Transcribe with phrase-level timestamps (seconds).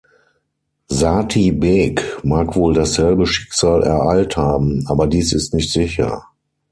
[0.89, 6.25] Sati Beg mag wohl dasselbe Schicksal ereilt haben, aber dies ist nicht sicher.